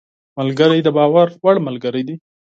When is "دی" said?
2.07-2.15